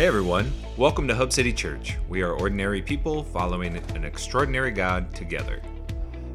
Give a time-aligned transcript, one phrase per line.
[0.00, 0.48] Hey everyone,
[0.78, 1.98] welcome to Hub City Church.
[2.08, 5.60] We are ordinary people following an extraordinary God together.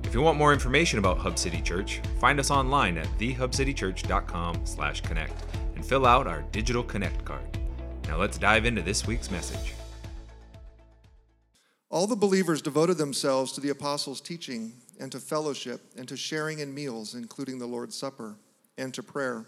[0.04, 5.44] If you want more information about Hub City Church, find us online at thehubcitychurch.com/connect
[5.74, 7.58] and fill out our digital connect card.
[8.08, 9.74] Now let's dive into this week's message.
[11.90, 16.60] All the believers devoted themselves to the apostles' teaching and to fellowship and to sharing
[16.60, 18.38] in meals, including the Lord's Supper,
[18.78, 19.48] and to prayer.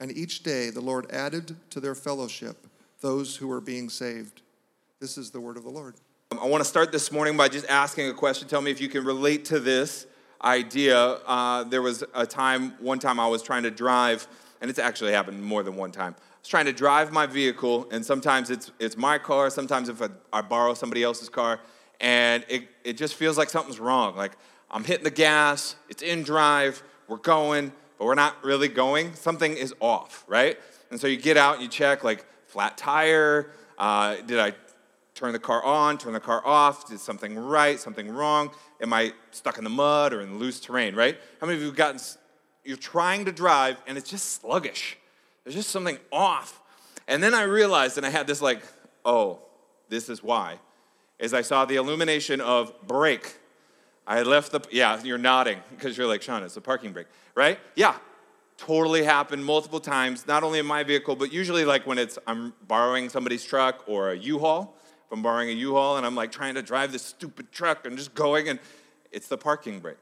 [0.00, 2.66] And each day the Lord added to their fellowship
[3.00, 4.42] those who were being saved.
[5.00, 5.94] This is the word of the Lord.
[6.32, 8.48] I want to start this morning by just asking a question.
[8.48, 10.06] Tell me if you can relate to this
[10.42, 10.98] idea.
[10.98, 14.26] Uh, there was a time, one time I was trying to drive,
[14.60, 16.14] and it's actually happened more than one time.
[16.18, 20.02] I was trying to drive my vehicle, and sometimes it's, it's my car, sometimes if
[20.02, 21.60] I, I borrow somebody else's car,
[22.00, 24.16] and it, it just feels like something's wrong.
[24.16, 24.32] Like
[24.70, 29.14] I'm hitting the gas, it's in drive, we're going, but we're not really going.
[29.14, 30.58] Something is off, right?
[30.90, 33.50] And so you get out and you check, like, flat tire.
[33.78, 34.52] Uh, did I
[35.14, 36.88] turn the car on, turn the car off?
[36.88, 38.50] Did something right, something wrong?
[38.80, 41.16] Am I stuck in the mud or in loose terrain, right?
[41.40, 42.00] How many of you have gotten,
[42.64, 44.96] you're trying to drive and it's just sluggish?
[45.44, 46.60] There's just something off.
[47.06, 48.62] And then I realized, and I had this like,
[49.04, 49.40] oh,
[49.88, 50.58] this is why,
[51.18, 53.36] is I saw the illumination of brake
[54.06, 57.58] I left the, yeah, you're nodding because you're like, Sean, it's a parking brake, right?
[57.74, 57.96] Yeah,
[58.58, 62.52] totally happened multiple times, not only in my vehicle, but usually like when it's, I'm
[62.68, 64.76] borrowing somebody's truck or a U-Haul.
[65.06, 67.96] If I'm borrowing a U-Haul and I'm like trying to drive this stupid truck and
[67.96, 68.58] just going and
[69.10, 69.96] it's the parking brake.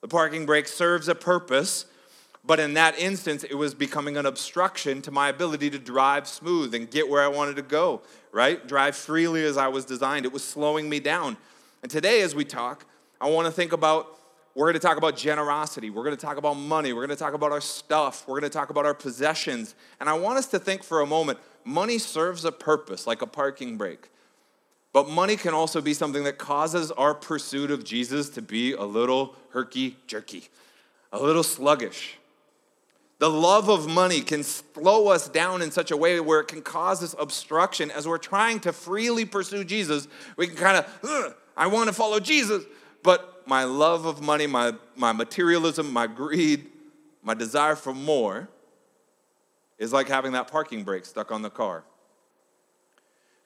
[0.00, 1.86] The parking brake serves a purpose,
[2.44, 6.74] but in that instance, it was becoming an obstruction to my ability to drive smooth
[6.74, 8.02] and get where I wanted to go,
[8.32, 8.66] right?
[8.66, 10.24] Drive freely as I was designed.
[10.24, 11.36] It was slowing me down.
[11.82, 12.84] And today, as we talk,
[13.22, 14.18] I want to think about,
[14.56, 15.90] we're going to talk about generosity.
[15.90, 16.92] We're going to talk about money.
[16.92, 18.26] We're going to talk about our stuff.
[18.26, 19.76] We're going to talk about our possessions.
[20.00, 23.26] And I want us to think for a moment money serves a purpose, like a
[23.28, 24.10] parking brake.
[24.92, 28.82] But money can also be something that causes our pursuit of Jesus to be a
[28.82, 30.48] little herky jerky,
[31.12, 32.18] a little sluggish.
[33.20, 36.60] The love of money can slow us down in such a way where it can
[36.60, 40.08] cause us obstruction as we're trying to freely pursue Jesus.
[40.36, 42.64] We can kind of, I want to follow Jesus,
[43.02, 46.66] but my love of money, my, my materialism, my greed,
[47.22, 48.48] my desire for more
[49.78, 51.84] is like having that parking brake stuck on the car.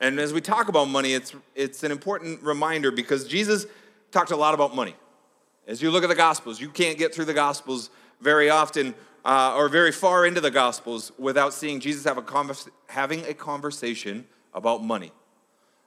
[0.00, 3.67] And as we talk about money, it's, it's an important reminder because Jesus
[4.11, 4.94] talked a lot about money.
[5.67, 7.91] As you look at the Gospels, you can't get through the Gospels
[8.21, 8.94] very often
[9.25, 12.55] uh, or very far into the Gospels without seeing Jesus have a
[12.88, 15.12] having a conversation about money,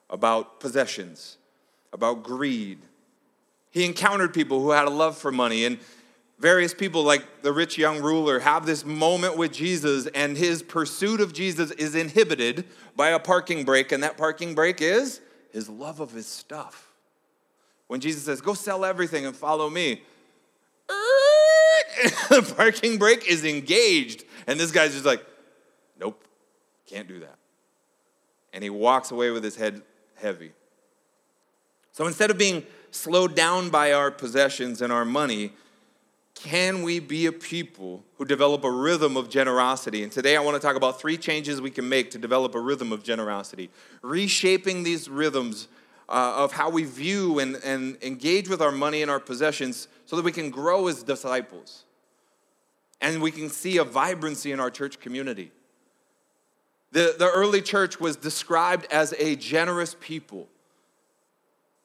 [0.09, 1.37] about possessions,
[1.93, 2.79] about greed,
[3.71, 5.79] he encountered people who had a love for money, and
[6.39, 11.21] various people, like the rich young ruler, have this moment with Jesus, and his pursuit
[11.21, 12.65] of Jesus is inhibited
[12.95, 15.21] by a parking brake, and that parking brake is
[15.51, 16.93] his love of his stuff.
[17.87, 20.03] When Jesus says, Go sell everything and follow me,
[22.29, 25.25] the parking brake is engaged, and this guy's just like,
[25.99, 26.23] Nope,
[26.87, 27.35] can't do that.
[28.53, 29.81] And he walks away with his head
[30.15, 30.53] heavy.
[31.91, 35.53] So instead of being slowed down by our possessions and our money,
[36.33, 40.03] can we be a people who develop a rhythm of generosity?
[40.03, 42.59] And today I want to talk about three changes we can make to develop a
[42.59, 43.69] rhythm of generosity.
[44.01, 45.67] Reshaping these rhythms
[46.07, 50.15] uh, of how we view and, and engage with our money and our possessions so
[50.15, 51.83] that we can grow as disciples
[53.01, 55.51] and we can see a vibrancy in our church community.
[56.91, 60.47] The, the early church was described as a generous people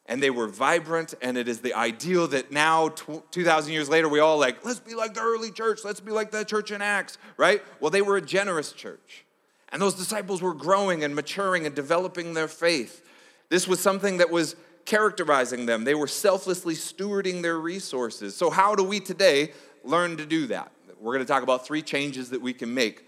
[0.07, 4.19] and they were vibrant and it is the ideal that now 2000 years later we
[4.19, 7.17] all like let's be like the early church let's be like the church in acts
[7.37, 7.61] right?
[7.79, 9.25] Well they were a generous church
[9.69, 13.03] and those disciples were growing and maturing and developing their faith.
[13.49, 14.55] This was something that was
[14.85, 15.83] characterizing them.
[15.83, 18.35] They were selflessly stewarding their resources.
[18.35, 19.51] So how do we today
[19.83, 20.71] learn to do that?
[20.99, 23.05] We're going to talk about three changes that we can make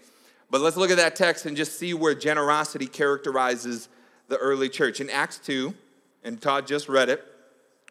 [0.50, 3.88] but let's look at that text and just see where generosity characterizes
[4.28, 5.00] the early church.
[5.00, 5.74] In acts 2
[6.28, 7.24] and Todd just read it,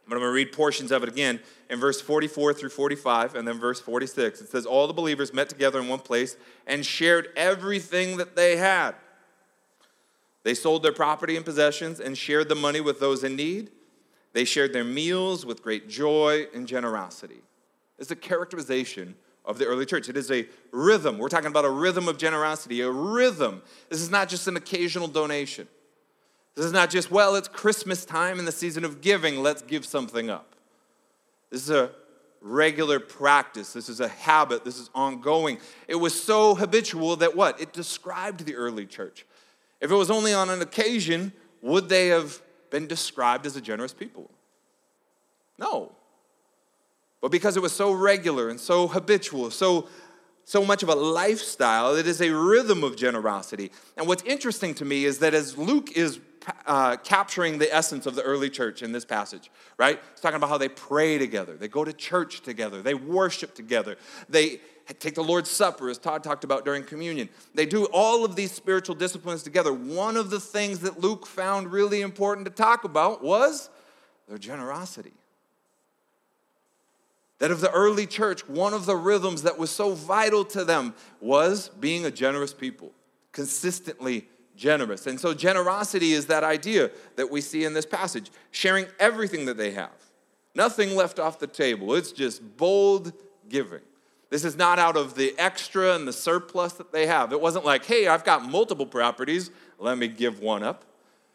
[0.08, 1.40] but I'm going to read portions of it again
[1.70, 4.42] in verse 44 through 45 and then verse 46.
[4.42, 6.38] It says, All the believers met together in one place
[6.68, 8.94] and shared everything that they had.
[10.44, 13.72] They sold their property and possessions and shared the money with those in need.
[14.34, 17.42] They shared their meals with great joy and generosity.
[17.98, 20.10] It's a characterization of the early church.
[20.10, 21.18] It is a rhythm.
[21.18, 23.64] We're talking about a rhythm of generosity, a rhythm.
[23.90, 25.68] This is not just an occasional donation.
[26.58, 29.86] This is not just, well, it's Christmas time in the season of giving, let's give
[29.86, 30.56] something up.
[31.52, 31.92] This is a
[32.42, 33.74] regular practice.
[33.74, 34.66] This is a habit.
[34.66, 35.60] This is ongoing.
[35.88, 37.62] It was so habitual that what?
[37.62, 39.24] It described the early church.
[39.82, 41.32] If it was only on an occasion,
[41.62, 44.28] would they have been described as a generous people?
[45.60, 45.92] No.
[47.22, 49.88] But because it was so regular and so habitual, so
[50.44, 53.70] so much of a lifestyle, it is a rhythm of generosity.
[53.98, 56.22] And what's interesting to me is that as Luke is
[56.66, 60.00] uh, capturing the essence of the early church in this passage, right?
[60.12, 63.98] It's talking about how they pray together, they go to church together, they worship together,
[64.30, 64.60] they
[65.00, 67.30] take the Lord's Supper, as Todd talked about during communion.
[67.54, 69.74] They do all of these spiritual disciplines together.
[69.74, 73.70] One of the things that Luke found really important to talk about was
[74.28, 75.14] their generosity.
[77.40, 80.96] That of the early church, one of the rhythms that was so vital to them
[81.20, 82.92] was being a generous people,
[83.32, 85.08] consistently generous.
[85.08, 89.56] And so, generosity is that idea that we see in this passage sharing everything that
[89.56, 89.96] they have,
[90.56, 91.94] nothing left off the table.
[91.94, 93.14] It's just bold
[93.48, 93.82] giving.
[94.30, 97.32] This is not out of the extra and the surplus that they have.
[97.32, 100.84] It wasn't like, hey, I've got multiple properties, let me give one up.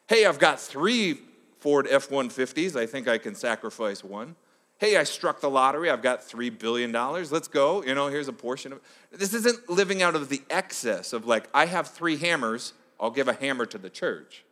[0.08, 1.20] Hey, I've got three
[1.58, 4.36] Ford F 150s, I think I can sacrifice one
[4.82, 7.84] hey, I struck the lottery, I've got $3 billion, let's go.
[7.84, 8.80] You know, here's a portion of
[9.12, 9.20] it.
[9.20, 12.72] This isn't living out of the excess of like, I have three hammers,
[13.02, 14.44] I'll give a hammer to the church.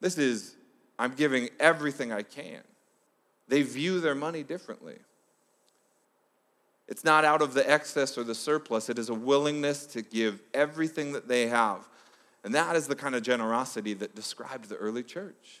[0.00, 0.56] This is,
[0.98, 2.62] I'm giving everything I can.
[3.48, 4.96] They view their money differently.
[6.88, 10.40] It's not out of the excess or the surplus, it is a willingness to give
[10.54, 11.86] everything that they have.
[12.44, 15.60] And that is the kind of generosity that described the early church.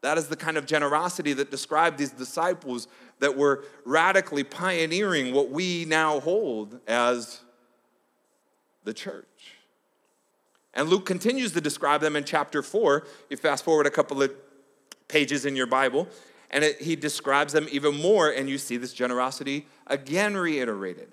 [0.00, 2.88] That is the kind of generosity that described these disciples
[3.20, 7.40] that were radically pioneering what we now hold as
[8.82, 9.53] the church.
[10.74, 13.06] And Luke continues to describe them in chapter 4.
[13.30, 14.32] You fast forward a couple of
[15.08, 16.08] pages in your Bible,
[16.50, 21.12] and it, he describes them even more, and you see this generosity again reiterated.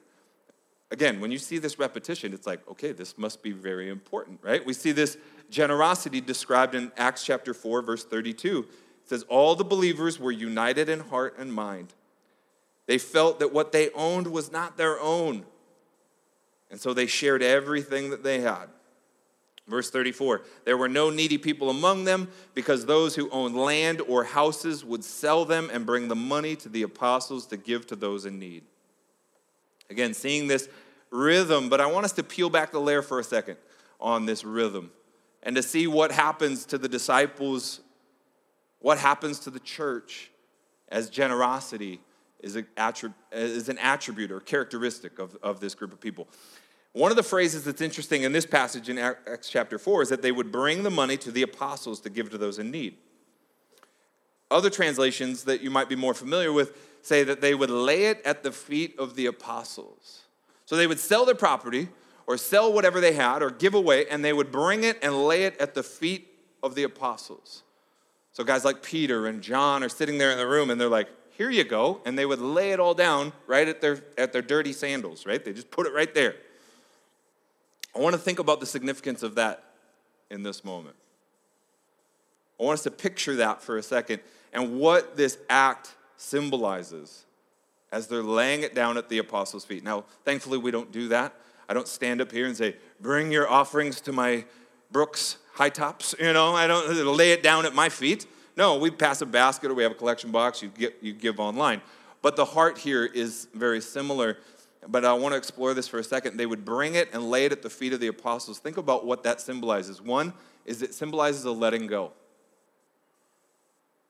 [0.89, 4.65] Again, when you see this repetition, it's like, okay, this must be very important, right?
[4.65, 5.17] We see this
[5.49, 8.59] generosity described in Acts chapter 4, verse 32.
[9.03, 11.93] It says, All the believers were united in heart and mind.
[12.87, 15.45] They felt that what they owned was not their own.
[16.69, 18.67] And so they shared everything that they had.
[19.71, 24.25] Verse 34 There were no needy people among them because those who owned land or
[24.25, 28.25] houses would sell them and bring the money to the apostles to give to those
[28.25, 28.63] in need.
[29.89, 30.69] Again, seeing this
[31.09, 33.57] rhythm, but I want us to peel back the layer for a second
[33.99, 34.91] on this rhythm
[35.43, 37.81] and to see what happens to the disciples,
[38.79, 40.31] what happens to the church
[40.89, 41.99] as generosity
[42.41, 46.27] is, an attribute or characteristic of, of this group of people.
[46.93, 50.21] One of the phrases that's interesting in this passage in Acts chapter 4 is that
[50.21, 52.97] they would bring the money to the apostles to give to those in need.
[54.49, 58.21] Other translations that you might be more familiar with say that they would lay it
[58.25, 60.23] at the feet of the apostles.
[60.65, 61.87] So they would sell their property
[62.27, 65.45] or sell whatever they had or give away, and they would bring it and lay
[65.45, 66.27] it at the feet
[66.61, 67.63] of the apostles.
[68.33, 71.09] So guys like Peter and John are sitting there in the room and they're like,
[71.31, 72.01] here you go.
[72.05, 75.43] And they would lay it all down right at their, at their dirty sandals, right?
[75.43, 76.35] They just put it right there.
[77.95, 79.63] I want to think about the significance of that
[80.29, 80.95] in this moment.
[82.59, 84.21] I want us to picture that for a second
[84.53, 87.25] and what this act symbolizes
[87.91, 89.83] as they're laying it down at the apostles' feet.
[89.83, 91.33] Now, thankfully, we don't do that.
[91.67, 94.45] I don't stand up here and say, Bring your offerings to my
[94.91, 96.15] Brooks high tops.
[96.19, 98.25] You know, I don't lay it down at my feet.
[98.55, 101.39] No, we pass a basket or we have a collection box, you, get, you give
[101.39, 101.81] online.
[102.21, 104.37] But the heart here is very similar.
[104.87, 106.37] But I want to explore this for a second.
[106.37, 108.59] They would bring it and lay it at the feet of the apostles.
[108.59, 110.01] Think about what that symbolizes.
[110.01, 110.33] One
[110.65, 112.13] is it symbolizes a letting go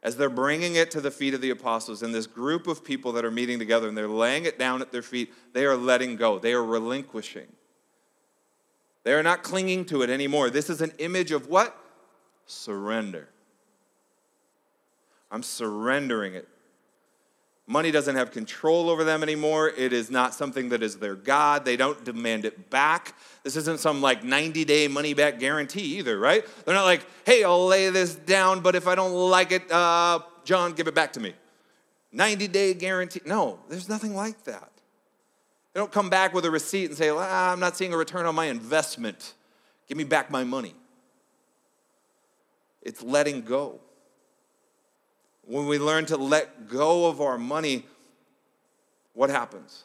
[0.04, 3.12] as they're bringing it to the feet of the apostles and this group of people
[3.12, 6.16] that are meeting together and they're laying it down at their feet, they are letting
[6.16, 6.40] go.
[6.40, 7.48] They are relinquishing.
[9.04, 10.50] They are not clinging to it anymore.
[10.50, 11.76] This is an image of what?
[12.46, 13.30] Surrender.
[15.32, 16.48] I'm surrendering it
[17.72, 19.70] Money doesn't have control over them anymore.
[19.70, 21.64] It is not something that is their God.
[21.64, 23.16] They don't demand it back.
[23.44, 26.46] This isn't some like 90 day money back guarantee either, right?
[26.66, 30.20] They're not like, hey, I'll lay this down, but if I don't like it, uh,
[30.44, 31.34] John, give it back to me.
[32.12, 33.22] 90 day guarantee.
[33.26, 34.70] No, there's nothing like that.
[35.72, 38.26] They don't come back with a receipt and say, well, I'm not seeing a return
[38.26, 39.34] on my investment.
[39.88, 40.76] Give me back my money.
[42.82, 43.80] it's letting go.
[45.46, 47.86] When we learn to let go of our money,
[49.14, 49.84] what happens?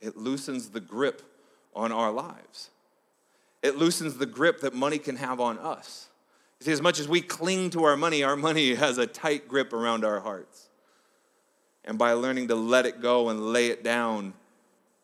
[0.00, 1.22] It loosens the grip
[1.74, 2.70] on our lives.
[3.62, 6.08] It loosens the grip that money can have on us.
[6.60, 9.48] You see, as much as we cling to our money, our money has a tight
[9.48, 10.68] grip around our hearts.
[11.84, 14.34] And by learning to let it go and lay it down,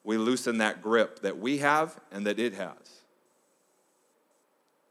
[0.04, 3.02] we loosen that grip that we have and that it has.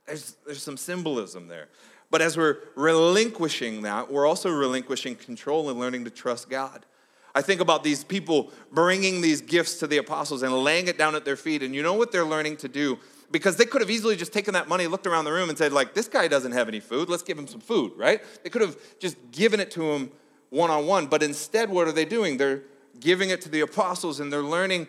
[0.08, 1.70] There's, there's some symbolism there.
[2.14, 6.86] But as we're relinquishing that, we're also relinquishing control and learning to trust God.
[7.34, 11.16] I think about these people bringing these gifts to the apostles and laying it down
[11.16, 11.64] at their feet.
[11.64, 13.00] And you know what they're learning to do?
[13.32, 15.74] Because they could have easily just taken that money, looked around the room, and said,
[15.74, 17.10] like, this guy doesn't have any food.
[17.10, 18.22] Let's give him some food, right?
[18.44, 20.12] They could have just given it to him
[20.52, 21.08] one on one.
[21.08, 22.38] But instead, what are they doing?
[22.38, 22.62] They're
[23.00, 24.86] giving it to the apostles and they're learning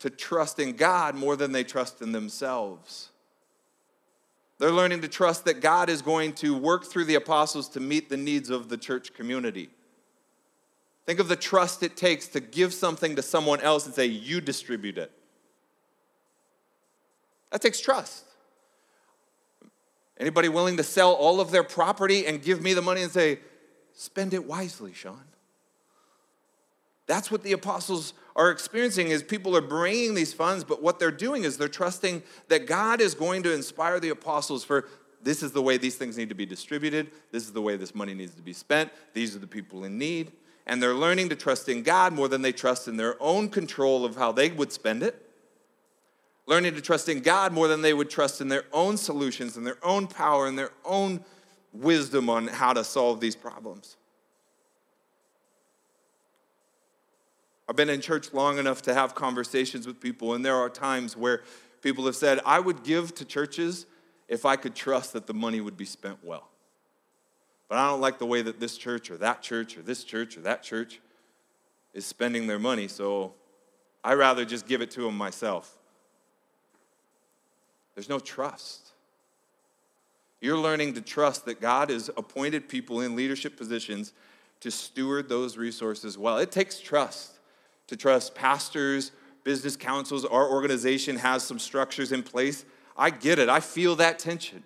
[0.00, 3.08] to trust in God more than they trust in themselves.
[4.62, 8.08] They're learning to trust that God is going to work through the apostles to meet
[8.08, 9.70] the needs of the church community.
[11.04, 14.40] Think of the trust it takes to give something to someone else and say, You
[14.40, 15.10] distribute it.
[17.50, 18.22] That takes trust.
[20.16, 23.40] Anybody willing to sell all of their property and give me the money and say,
[23.94, 25.24] Spend it wisely, Sean?
[27.06, 31.10] That's what the apostles are experiencing is people are bringing these funds but what they're
[31.10, 34.88] doing is they're trusting that god is going to inspire the apostles for
[35.22, 37.10] this is the way these things need to be distributed.
[37.30, 38.90] This is the way this money needs to be spent.
[39.14, 40.32] These are the people in need.
[40.66, 44.04] And they're learning to trust in god more than they trust in their own control
[44.04, 45.28] of how they would spend it.
[46.46, 49.64] Learning to trust in god more than they would trust in their own solutions and
[49.64, 51.24] their own power and their own
[51.72, 53.96] wisdom on how to solve these problems
[57.72, 61.16] I've been in church long enough to have conversations with people, and there are times
[61.16, 61.40] where
[61.80, 63.86] people have said, I would give to churches
[64.28, 66.50] if I could trust that the money would be spent well.
[67.70, 70.36] But I don't like the way that this church or that church or this church
[70.36, 71.00] or that church
[71.94, 73.32] is spending their money, so
[74.04, 75.78] I rather just give it to them myself.
[77.94, 78.90] There's no trust.
[80.42, 84.12] You're learning to trust that God has appointed people in leadership positions
[84.60, 86.36] to steward those resources well.
[86.36, 87.38] It takes trust
[87.92, 89.12] to trust pastors,
[89.44, 92.64] business councils, our organization has some structures in place.
[92.96, 93.50] I get it.
[93.50, 94.64] I feel that tension.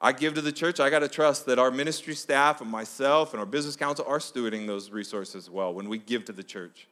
[0.00, 3.34] I give to the church, I got to trust that our ministry staff and myself
[3.34, 6.88] and our business council are stewarding those resources well when we give to the church.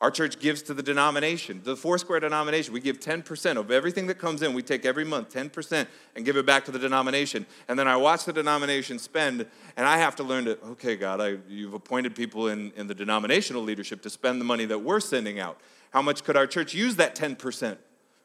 [0.00, 2.72] Our church gives to the denomination, the Foursquare denomination.
[2.72, 4.54] We give 10% of everything that comes in.
[4.54, 7.44] We take every month 10% and give it back to the denomination.
[7.68, 9.44] And then I watch the denomination spend,
[9.76, 12.94] and I have to learn to, okay, God, I, you've appointed people in, in the
[12.94, 15.60] denominational leadership to spend the money that we're sending out.
[15.90, 17.76] How much could our church use that 10%?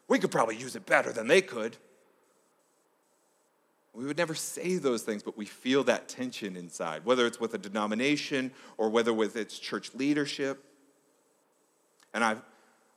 [0.08, 1.76] We could probably use it better than they could.
[3.92, 7.52] We would never say those things, but we feel that tension inside, whether it's with
[7.52, 10.62] a denomination or whether with its church leadership.
[12.16, 12.36] And I,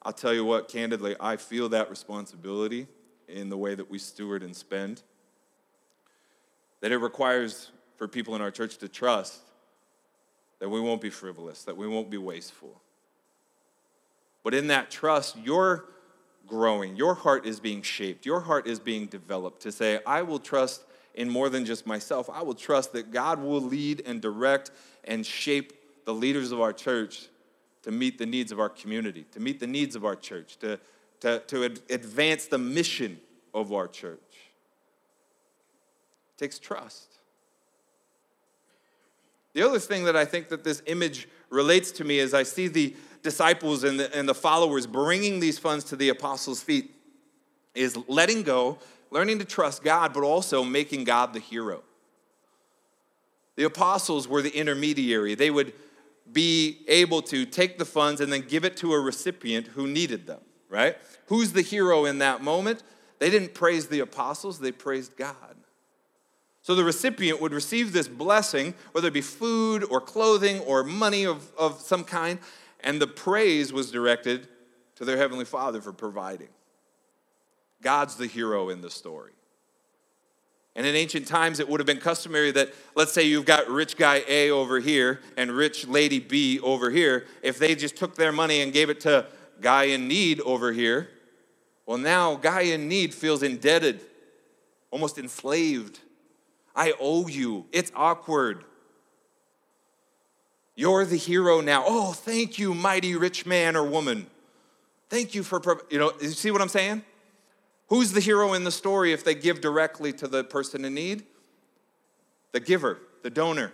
[0.02, 2.88] I'll tell you what, candidly, I feel that responsibility
[3.28, 5.04] in the way that we steward and spend.
[6.80, 9.42] That it requires for people in our church to trust
[10.60, 12.82] that we won't be frivolous, that we won't be wasteful.
[14.42, 15.84] But in that trust, you're
[16.48, 20.40] growing, your heart is being shaped, your heart is being developed to say, I will
[20.40, 20.84] trust
[21.14, 22.30] in more than just myself.
[22.30, 24.72] I will trust that God will lead and direct
[25.04, 25.74] and shape
[26.06, 27.28] the leaders of our church
[27.84, 30.80] to meet the needs of our community, to meet the needs of our church, to,
[31.22, 33.20] to, to advance the mission
[33.54, 34.20] of our church.
[36.36, 37.10] It takes trust.
[39.54, 42.68] The other thing that I think that this image relates to me is I see
[42.68, 46.92] the disciples and the, and the followers bringing these funds to the apostles' feet
[47.76, 48.78] is letting go,
[49.12, 51.82] learning to trust God, but also making God the hero.
[53.56, 55.36] The apostles were the intermediary.
[55.36, 55.74] They would
[56.32, 60.28] be able to take the funds and then give it to a recipient who needed
[60.28, 60.98] them, right?
[61.28, 62.84] Who's the hero in that moment?
[63.20, 65.56] They didn't praise the apostles, they praised God.
[66.62, 71.26] So the recipient would receive this blessing, whether it be food or clothing or money
[71.26, 72.40] of, of some kind,
[72.82, 74.48] and the praise was directed
[74.96, 76.50] to their Heavenly Father for providing.
[77.82, 79.32] God's the hero in the story.
[80.80, 83.98] And in ancient times, it would have been customary that, let's say you've got rich
[83.98, 87.26] guy A over here and rich lady B over here.
[87.44, 89.26] If they just took their money and gave it to
[89.60, 91.10] guy in need over here,
[91.86, 94.00] well, now guy in need feels indebted,
[94.90, 96.00] almost enslaved.
[96.74, 97.66] I owe you.
[97.74, 98.64] It's awkward.
[100.76, 101.84] You're the hero now.
[101.86, 104.28] Oh, thank you, mighty rich man or woman.
[105.10, 107.04] Thank you for, you know, you see what I'm saying?
[107.90, 111.24] Who's the hero in the story if they give directly to the person in need?
[112.52, 113.74] The giver, the donor.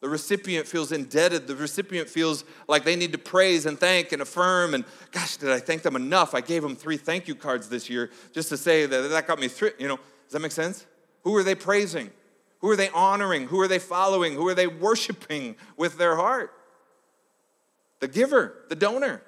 [0.00, 1.46] The recipient feels indebted.
[1.46, 4.74] The recipient feels like they need to praise and thank and affirm.
[4.74, 6.34] And gosh, did I thank them enough?
[6.34, 9.38] I gave them three thank you cards this year just to say that that got
[9.38, 9.70] me through.
[9.78, 10.86] You know, does that make sense?
[11.22, 12.10] Who are they praising?
[12.60, 13.46] Who are they honoring?
[13.46, 14.34] Who are they following?
[14.34, 16.52] Who are they worshiping with their heart?
[18.00, 19.22] The giver, the donor.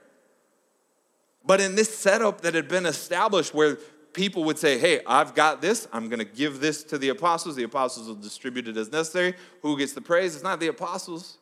[1.44, 3.76] But in this setup that had been established where
[4.14, 5.86] people would say, Hey, I've got this.
[5.92, 7.56] I'm going to give this to the apostles.
[7.56, 9.34] The apostles will distribute it as necessary.
[9.62, 10.34] Who gets the praise?
[10.34, 11.38] It's not the apostles,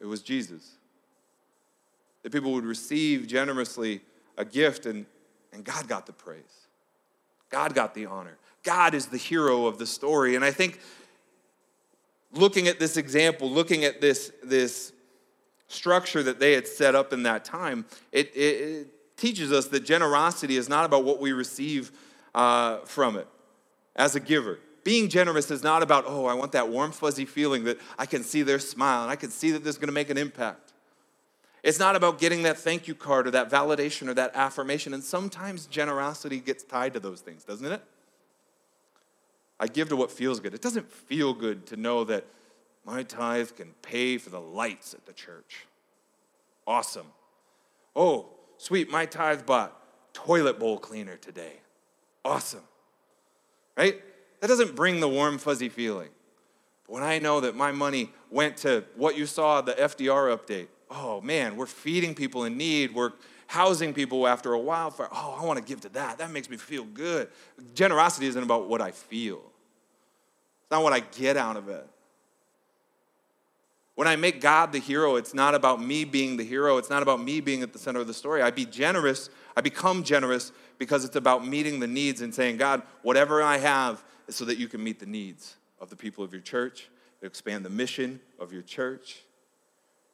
[0.00, 0.76] it was Jesus.
[2.22, 4.00] That people would receive generously
[4.38, 5.06] a gift, and,
[5.52, 6.68] and God got the praise.
[7.50, 8.38] God got the honor.
[8.62, 10.36] God is the hero of the story.
[10.36, 10.80] And I think
[12.32, 14.92] looking at this example, looking at this, this
[15.66, 18.88] structure that they had set up in that time, it, it, it
[19.22, 21.92] teaches us that generosity is not about what we receive
[22.34, 23.28] uh, from it
[23.94, 24.58] as a giver.
[24.82, 28.24] Being generous is not about, oh, I want that warm, fuzzy feeling that I can
[28.24, 30.72] see their smile and I can see that this is going to make an impact.
[31.62, 34.92] It's not about getting that thank you card or that validation or that affirmation.
[34.92, 37.80] And sometimes generosity gets tied to those things, doesn't it?
[39.60, 40.52] I give to what feels good.
[40.52, 42.24] It doesn't feel good to know that
[42.84, 45.68] my tithe can pay for the lights at the church.
[46.66, 47.06] Awesome.
[47.94, 48.30] Oh,
[48.62, 49.76] Sweet, my tithe bought
[50.12, 51.54] toilet bowl cleaner today.
[52.24, 52.62] Awesome.
[53.76, 54.00] Right?
[54.38, 56.10] That doesn't bring the warm, fuzzy feeling.
[56.86, 60.68] But when I know that my money went to what you saw, the FDR update,
[60.92, 62.94] oh man, we're feeding people in need.
[62.94, 63.14] We're
[63.48, 65.08] housing people after a wildfire.
[65.10, 66.18] Oh, I want to give to that.
[66.18, 67.30] That makes me feel good.
[67.74, 69.42] Generosity isn't about what I feel,
[70.60, 71.84] it's not what I get out of it.
[74.02, 76.76] When I make God the hero, it's not about me being the hero.
[76.76, 78.42] It's not about me being at the center of the story.
[78.42, 79.30] I be generous.
[79.56, 84.02] I become generous because it's about meeting the needs and saying, God, whatever I have
[84.26, 86.88] is so that you can meet the needs of the people of your church,
[87.20, 89.20] to expand the mission of your church,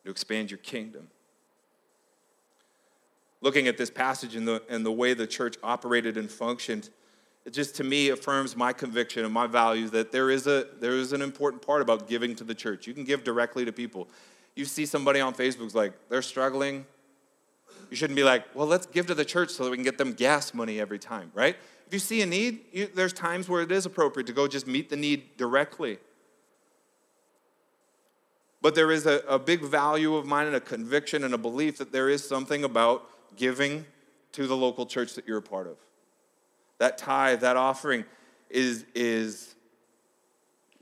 [0.05, 1.09] to expand your kingdom.
[3.40, 6.90] Looking at this passage and the, and the way the church operated and functioned,
[7.48, 10.92] it just to me affirms my conviction and my values that there is a there
[10.92, 12.87] is an important part about giving to the church.
[12.87, 14.06] You can give directly to people.
[14.54, 16.84] You see somebody on Facebook's like they're struggling.
[17.88, 19.96] You shouldn't be like, well, let's give to the church so that we can get
[19.96, 21.56] them gas money every time, right?
[21.87, 24.66] If you see a need, you, there's times where it is appropriate to go just
[24.66, 25.96] meet the need directly.
[28.61, 31.78] But there is a, a big value of mine and a conviction and a belief
[31.78, 33.87] that there is something about giving
[34.32, 35.78] to the local church that you're a part of
[36.79, 38.05] that tithe, that offering
[38.51, 39.55] is, is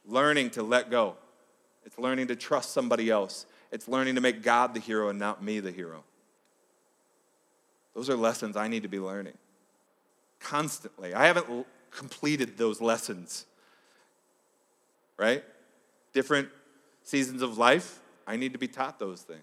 [0.04, 1.16] learning to let go.
[1.84, 3.46] It's learning to trust somebody else.
[3.72, 6.04] It's learning to make God the hero and not me the hero.
[7.94, 9.34] Those are lessons I need to be learning
[10.38, 11.14] constantly.
[11.14, 13.46] I haven't l- completed those lessons,
[15.16, 15.42] right?
[16.12, 16.48] Different
[17.02, 19.40] seasons of life, I need to be taught those things.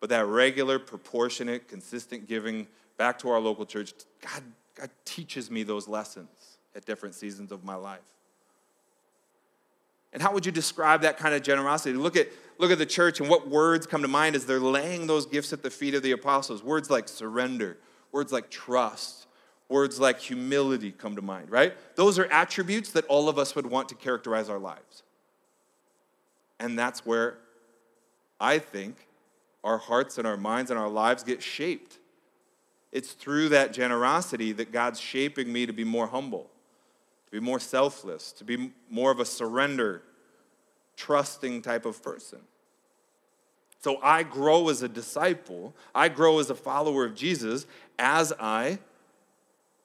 [0.00, 2.66] But that regular, proportionate, consistent giving
[2.96, 4.42] back to our local church, God
[4.76, 8.00] God teaches me those lessons at different seasons of my life.
[10.12, 11.96] And how would you describe that kind of generosity?
[11.96, 15.06] Look at, look at the church and what words come to mind as they're laying
[15.06, 16.62] those gifts at the feet of the apostles.
[16.62, 17.76] Words like surrender,
[18.12, 19.26] words like trust,
[19.68, 21.74] words like humility come to mind, right?
[21.96, 25.02] Those are attributes that all of us would want to characterize our lives.
[26.58, 27.38] And that's where
[28.40, 28.96] I think
[29.64, 31.98] our hearts and our minds and our lives get shaped
[32.92, 36.50] it's through that generosity that God's shaping me to be more humble,
[37.26, 40.02] to be more selfless, to be more of a surrender,
[40.96, 42.40] trusting type of person.
[43.80, 47.66] So I grow as a disciple, I grow as a follower of Jesus
[47.98, 48.78] as I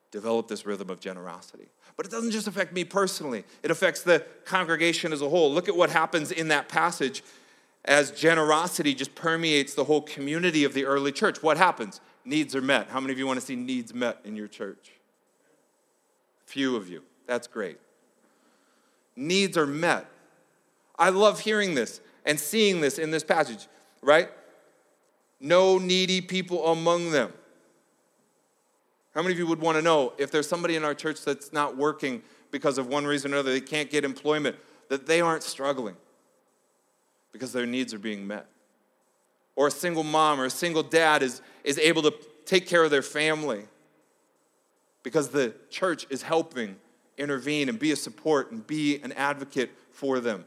[0.10, 1.68] develop this rhythm of generosity.
[1.98, 5.54] But it doesn't just affect me personally, it affects the congregation as a whole.
[5.54, 7.24] Look at what happens in that passage
[7.86, 11.42] as generosity just permeates the whole community of the early church.
[11.42, 12.00] What happens?
[12.26, 12.90] Needs are met.
[12.90, 14.92] How many of you want to see needs met in your church?
[16.46, 17.04] Few of you.
[17.28, 17.80] That's great.
[19.16, 20.06] Needs are met.
[20.98, 23.68] I love hearing this and seeing this in this passage,
[24.02, 24.30] right?
[25.40, 27.34] No needy people among them.
[29.16, 31.52] How many of you would want to know if there's somebody in our church that's
[31.52, 34.56] not working because of one reason or another, they can't get employment,
[34.90, 35.96] that they aren't struggling
[37.32, 38.46] because their needs are being met?
[39.56, 42.14] Or a single mom or a single dad is, is able to
[42.46, 43.66] take care of their family
[45.04, 46.76] because the church is helping
[47.18, 50.46] intervene and be a support and be an advocate for them.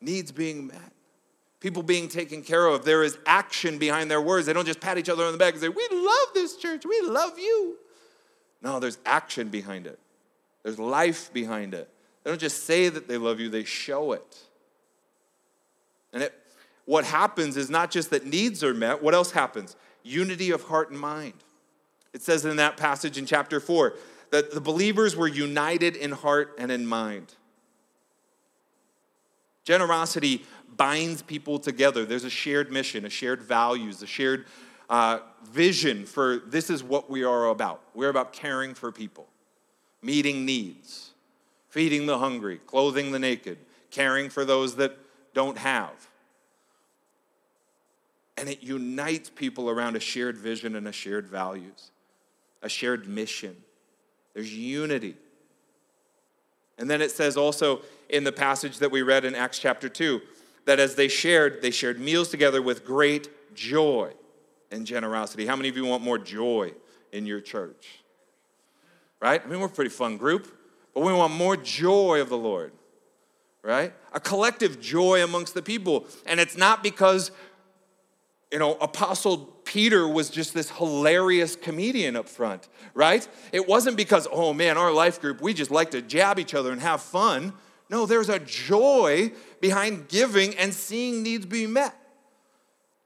[0.00, 0.92] Needs being met.
[1.60, 2.84] people being taken care of.
[2.84, 4.46] There is action behind their words.
[4.46, 6.84] They don't just pat each other on the back and say, We love this church,
[6.84, 7.76] we love you.
[8.62, 9.98] No, there's action behind it,
[10.62, 11.88] there's life behind it.
[12.22, 14.45] They don't just say that they love you, they show it.
[16.12, 16.34] And it,
[16.84, 19.76] what happens is not just that needs are met, what else happens?
[20.02, 21.34] Unity of heart and mind.
[22.14, 23.94] It says in that passage in chapter 4
[24.30, 27.34] that the believers were united in heart and in mind.
[29.64, 30.44] Generosity
[30.76, 32.04] binds people together.
[32.04, 34.46] There's a shared mission, a shared values, a shared
[34.88, 35.18] uh,
[35.50, 37.82] vision for this is what we are about.
[37.94, 39.26] We're about caring for people,
[40.02, 41.10] meeting needs,
[41.68, 43.58] feeding the hungry, clothing the naked,
[43.90, 44.96] caring for those that
[45.36, 46.08] don't have.
[48.38, 51.90] And it unites people around a shared vision and a shared values,
[52.62, 53.54] a shared mission.
[54.32, 55.14] There's unity.
[56.78, 60.22] And then it says also in the passage that we read in Acts chapter 2
[60.64, 64.12] that as they shared, they shared meals together with great joy
[64.70, 65.44] and generosity.
[65.44, 66.72] How many of you want more joy
[67.12, 68.00] in your church?
[69.20, 69.42] Right?
[69.44, 70.56] I mean, we're a pretty fun group,
[70.94, 72.72] but we want more joy of the Lord,
[73.66, 73.92] right?
[74.12, 76.06] A collective joy amongst the people.
[76.24, 77.32] And it's not because,
[78.52, 83.26] you know, Apostle Peter was just this hilarious comedian up front, right?
[83.52, 86.70] It wasn't because, oh man, our life group, we just like to jab each other
[86.70, 87.52] and have fun.
[87.90, 91.94] No, there's a joy behind giving and seeing needs be met.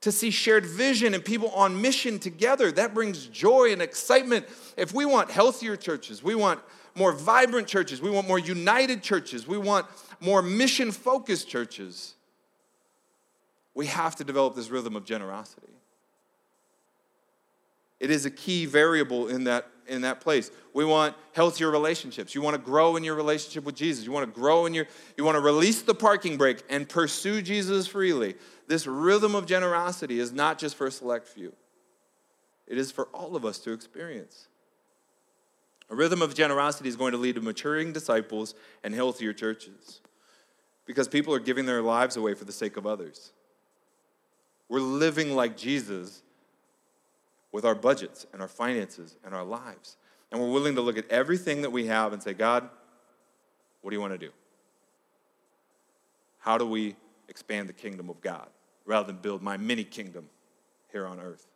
[0.01, 4.47] To see shared vision and people on mission together, that brings joy and excitement.
[4.75, 6.59] If we want healthier churches, we want
[6.95, 9.85] more vibrant churches, we want more united churches, we want
[10.21, 12.13] more mission focused churches,
[13.73, 15.67] we have to develop this rhythm of generosity.
[17.99, 20.51] It is a key variable in that in that place.
[20.73, 22.33] We want healthier relationships.
[22.33, 24.05] You want to grow in your relationship with Jesus.
[24.05, 27.41] You want to grow in your, you want to release the parking brake and pursue
[27.41, 28.35] Jesus freely.
[28.67, 31.53] This rhythm of generosity is not just for a select few,
[32.67, 34.47] it is for all of us to experience.
[35.89, 39.99] A rhythm of generosity is going to lead to maturing disciples and healthier churches
[40.85, 43.31] because people are giving their lives away for the sake of others.
[44.69, 46.21] We're living like Jesus
[47.51, 49.97] with our budgets and our finances and our lives.
[50.31, 52.69] And we're willing to look at everything that we have and say, God,
[53.81, 54.31] what do you want to do?
[56.39, 56.95] How do we
[57.27, 58.47] expand the kingdom of God
[58.85, 60.29] rather than build my mini kingdom
[60.91, 61.50] here on earth?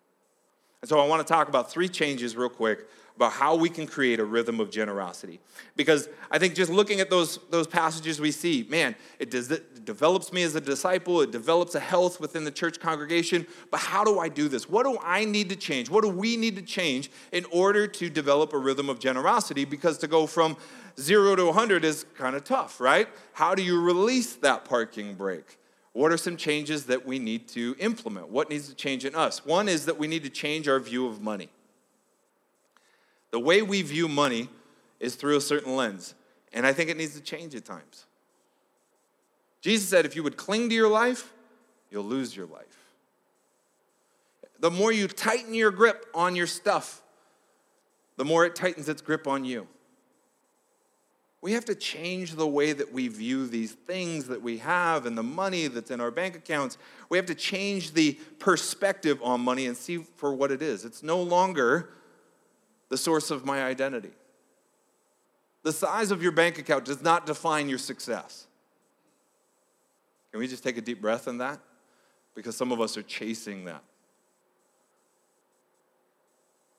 [0.82, 3.88] And so I want to talk about three changes real quick about how we can
[3.88, 5.40] create a rhythm of generosity.
[5.76, 9.86] Because I think just looking at those, those passages we see, man, it, does, it
[9.86, 13.48] develops me as a disciple, it develops a health within the church congregation.
[13.72, 14.70] But how do I do this?
[14.70, 15.90] What do I need to change?
[15.90, 19.64] What do we need to change in order to develop a rhythm of generosity?
[19.64, 20.58] Because to go from
[21.00, 23.08] zero to 100 is kind of tough, right?
[23.34, 25.58] How do you release that parking brake?
[25.96, 28.28] What are some changes that we need to implement?
[28.28, 29.46] What needs to change in us?
[29.46, 31.48] One is that we need to change our view of money.
[33.32, 34.50] The way we view money
[35.00, 36.14] is through a certain lens,
[36.52, 38.08] and I think it needs to change at times.
[39.62, 41.32] Jesus said, if you would cling to your life,
[41.90, 42.78] you'll lose your life.
[44.60, 47.04] The more you tighten your grip on your stuff,
[48.18, 49.66] the more it tightens its grip on you.
[51.46, 55.16] We have to change the way that we view these things that we have and
[55.16, 56.80] the money that's in our bank accounts.
[57.08, 60.86] We have to change the perspective on money and see for what it is.
[60.86, 61.92] It's no longer
[62.90, 64.10] the source of my identity.
[65.62, 68.48] The size of your bank account does not define your success.
[70.32, 71.60] Can we just take a deep breath in that?
[72.34, 73.84] Because some of us are chasing that.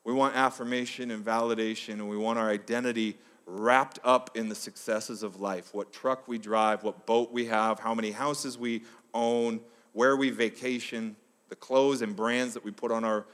[0.02, 5.22] We want affirmation and validation, and we want our identity wrapped up in the successes
[5.22, 8.82] of life what truck we drive, what boat we have, how many houses we
[9.14, 9.60] own,
[9.92, 11.16] where we vacation,
[11.48, 13.24] the clothes and brands that we put on our,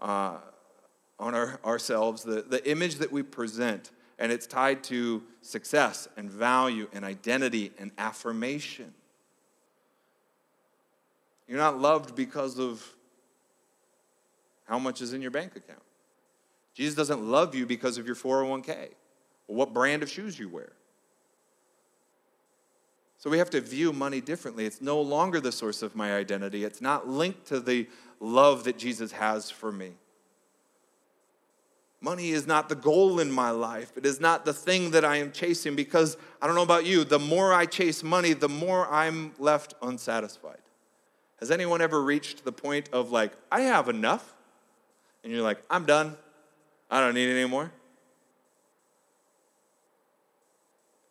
[0.00, 0.38] uh,
[1.18, 6.30] on our, ourselves, the, the image that we present, and it's tied to success and
[6.30, 8.94] value and identity and affirmation.
[11.46, 12.84] You're not loved because of
[14.66, 15.82] how much is in your bank account.
[16.74, 18.90] Jesus doesn't love you because of your 401k
[19.48, 20.72] or what brand of shoes you wear.
[23.16, 24.64] So we have to view money differently.
[24.64, 27.88] It's no longer the source of my identity, it's not linked to the
[28.20, 29.92] love that Jesus has for me.
[32.00, 33.90] Money is not the goal in my life.
[33.96, 37.02] It is not the thing that I am chasing because I don't know about you,
[37.02, 40.60] the more I chase money, the more I'm left unsatisfied.
[41.40, 44.34] Has anyone ever reached the point of like, I have enough?
[45.24, 46.16] And you're like, I'm done.
[46.88, 47.72] I don't need any more.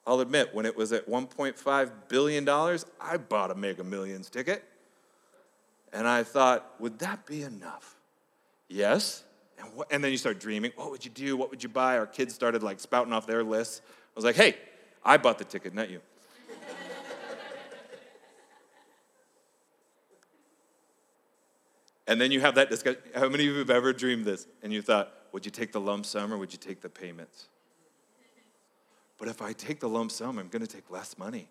[0.08, 4.64] I'll admit, when it was at $1.5 billion, I bought a Mega Millions ticket.
[5.92, 7.98] And I thought, would that be enough?
[8.70, 9.26] Yes.
[9.60, 10.72] And, and then you start dreaming.
[10.78, 11.36] What would you do?
[11.36, 11.98] What would you buy?
[11.98, 13.82] Our kids started like spouting off their lists.
[13.86, 14.56] I was like, hey,
[15.04, 16.00] I bought the ticket, not you.
[22.08, 23.02] and then you have that discussion.
[23.14, 24.48] How many of you have ever dreamed this?
[24.64, 27.50] And you thought, would you take the lump sum or would you take the payments?
[29.18, 31.48] But if I take the lump sum, I'm going to take less money.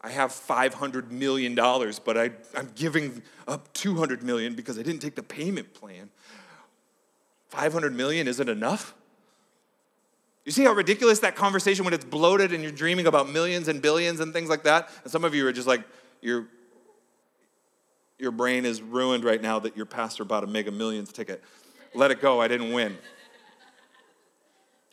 [0.00, 5.14] I have $500 million, but I, I'm giving up 200 million because I didn't take
[5.14, 6.10] the payment plan.
[7.48, 8.94] 500 million isn't enough?
[10.44, 13.80] You see how ridiculous that conversation when it's bloated and you're dreaming about millions and
[13.80, 14.90] billions and things like that?
[15.02, 15.82] And some of you are just like,
[16.20, 16.48] your,
[18.18, 21.42] your brain is ruined right now that your pastor bought a mega millions ticket.
[21.94, 22.98] Let it go, I didn't win.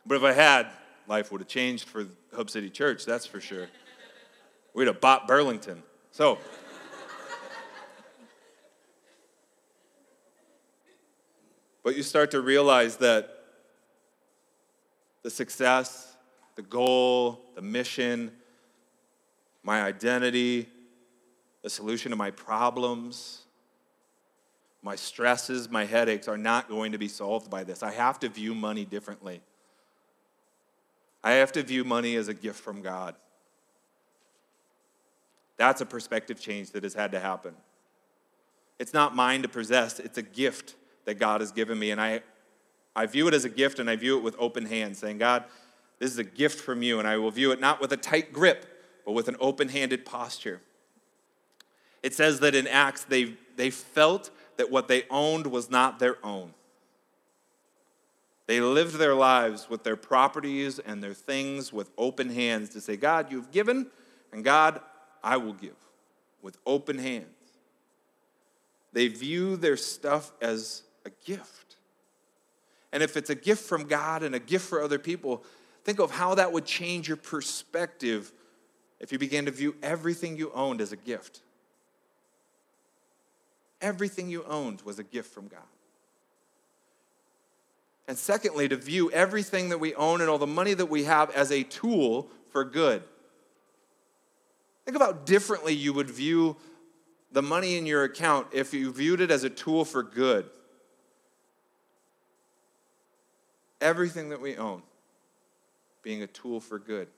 [0.06, 0.66] But if I had,
[1.06, 3.68] life would have changed for Hub City Church, that's for sure.
[4.74, 5.82] We'd have bought Burlington.
[6.10, 6.38] So,
[11.82, 13.38] but you start to realize that
[15.22, 16.16] the success,
[16.56, 18.32] the goal, the mission,
[19.62, 20.68] my identity,
[21.62, 23.42] the solution to my problems,
[24.82, 27.82] my stresses, my headaches are not going to be solved by this.
[27.84, 29.40] I have to view money differently.
[31.24, 33.14] I have to view money as a gift from God.
[35.56, 37.54] That's a perspective change that has had to happen.
[38.78, 41.90] It's not mine to possess, it's a gift that God has given me.
[41.90, 42.22] And I,
[42.96, 45.44] I view it as a gift and I view it with open hands, saying, God,
[45.98, 46.98] this is a gift from you.
[46.98, 48.66] And I will view it not with a tight grip,
[49.04, 50.60] but with an open handed posture.
[52.02, 56.24] It says that in Acts, they, they felt that what they owned was not their
[56.24, 56.54] own.
[58.46, 62.96] They lived their lives with their properties and their things with open hands to say,
[62.96, 63.86] God, you've given,
[64.32, 64.80] and God,
[65.22, 65.76] I will give
[66.42, 67.26] with open hands.
[68.92, 71.76] They view their stuff as a gift.
[72.92, 75.44] And if it's a gift from God and a gift for other people,
[75.84, 78.32] think of how that would change your perspective
[79.00, 81.40] if you began to view everything you owned as a gift.
[83.80, 85.60] Everything you owned was a gift from God.
[88.08, 91.30] And secondly, to view everything that we own and all the money that we have
[91.30, 93.02] as a tool for good.
[94.84, 96.56] Think how differently you would view
[97.30, 100.50] the money in your account if you viewed it as a tool for good.
[103.80, 104.82] Everything that we own
[106.02, 107.08] being a tool for good.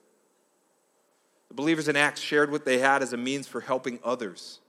[1.49, 4.59] The believers in Acts shared what they had as a means for helping others.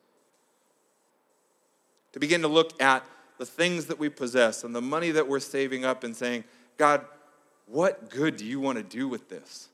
[2.12, 3.04] To begin to look at
[3.38, 6.44] the things that we possess and the money that we're saving up and saying,
[6.76, 7.04] God,
[7.66, 9.68] what good do you want to do with this?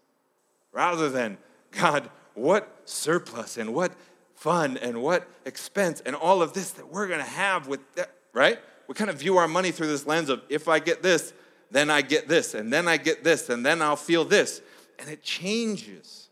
[0.72, 1.38] Rather than,
[1.70, 3.92] God, what surplus and what
[4.34, 8.10] fun and what expense and all of this that we're going to have with that,
[8.32, 8.58] right?
[8.88, 11.32] We kind of view our money through this lens of if I get this,
[11.70, 14.60] then I get this, and then I get this, and then I'll feel this.
[14.98, 16.28] And it changes.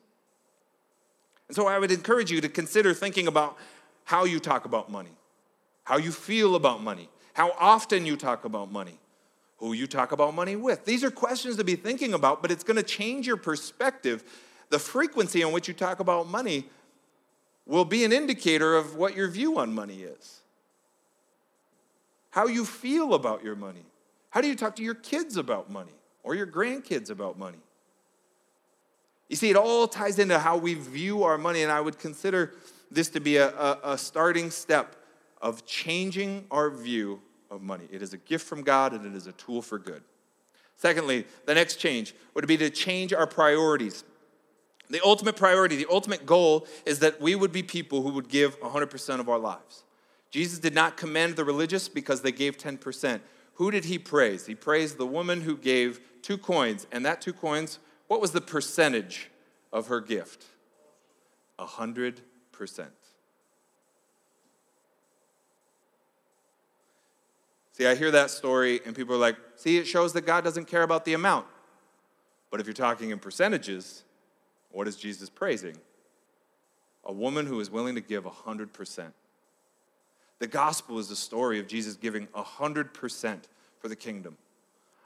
[1.48, 3.56] And so I would encourage you to consider thinking about
[4.04, 5.12] how you talk about money,
[5.84, 7.08] how you feel about money,
[7.40, 8.98] how often you talk about money,
[9.56, 10.84] who you talk about money with.
[10.84, 14.22] These are questions to be thinking about, but it's going to change your perspective
[14.68, 16.66] the frequency in which you talk about money
[17.64, 20.40] will be an indicator of what your view on money is.
[22.28, 23.86] How you feel about your money.
[24.28, 27.62] How do you talk to your kids about money or your grandkids about money?
[29.30, 32.52] You see, it all ties into how we view our money, and I would consider
[32.90, 34.94] this to be a, a, a starting step
[35.40, 37.88] of changing our view of money.
[37.90, 40.02] It is a gift from God and it is a tool for good.
[40.76, 44.04] Secondly, the next change would be to change our priorities.
[44.88, 48.58] The ultimate priority, the ultimate goal is that we would be people who would give
[48.60, 49.84] 100% of our lives.
[50.30, 53.20] Jesus did not commend the religious because they gave 10%.
[53.54, 54.46] Who did he praise?
[54.46, 58.40] He praised the woman who gave two coins, and that two coins, what was the
[58.40, 59.30] percentage
[59.72, 60.46] of her gift?
[61.58, 62.20] 100%.
[67.80, 70.66] See, I hear that story, and people are like, see, it shows that God doesn't
[70.66, 71.46] care about the amount.
[72.50, 74.02] But if you're talking in percentages,
[74.70, 75.78] what is Jesus praising?
[77.04, 79.12] A woman who is willing to give 100%.
[80.40, 83.38] The gospel is the story of Jesus giving 100%
[83.78, 84.36] for the kingdom,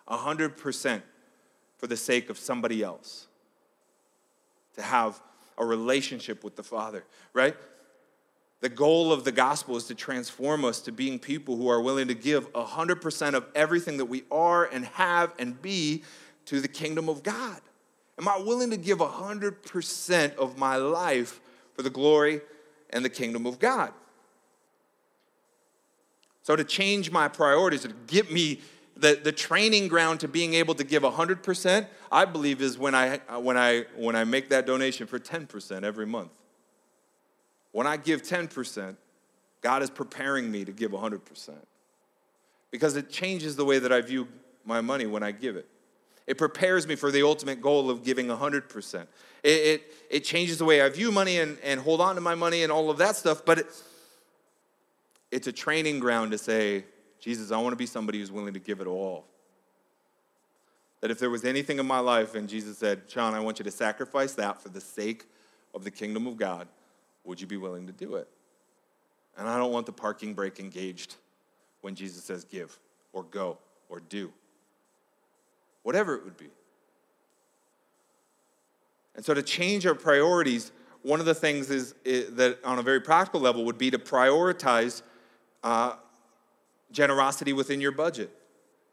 [0.09, 1.03] 100%
[1.79, 3.29] for the sake of somebody else,
[4.75, 5.23] to have
[5.57, 7.55] a relationship with the Father, right?
[8.65, 12.09] The goal of the gospel is to transform us to being people who are willing
[12.09, 16.03] to give 100% of everything that we are and have and be
[16.47, 17.61] to the kingdom of God.
[18.19, 21.43] Am I willing to give 100% of my life
[21.75, 22.41] for the glory
[22.89, 23.93] and the kingdom of God?
[26.43, 28.63] So to change my priorities, to get me
[28.97, 33.19] the, the training ground to being able to give 100%, I believe is when I,
[33.41, 36.31] when, I, when I make that donation for 10% every month.
[37.75, 38.95] When I give 10%,
[39.61, 41.51] God is preparing me to give 100%
[42.71, 44.29] because it changes the way that I view
[44.65, 45.67] my money when I give it.
[46.29, 49.07] It prepares me for the ultimate goal of giving 100%.
[49.43, 52.37] It, it, it changes the way I view money and, and hold on to my
[52.37, 53.67] money and all of that stuff, but it,
[55.33, 56.85] it's a training ground to say,
[57.19, 59.25] Jesus, I want to be somebody who's willing to give it all.
[61.01, 63.65] That if there was anything in my life and Jesus said, Sean, I want you
[63.65, 65.25] to sacrifice that for the sake
[65.75, 66.69] of the kingdom of God,
[67.25, 68.29] would you be willing to do it?
[69.37, 71.17] And I don't want the parking brake engaged
[71.81, 72.79] when Jesus says give
[73.13, 73.59] or go
[73.89, 74.33] or do
[75.83, 76.49] whatever it would be.
[79.15, 82.83] And so, to change our priorities, one of the things is, is that on a
[82.83, 85.03] very practical level would be to prioritize
[85.63, 85.95] uh,
[86.91, 88.31] generosity within your budget.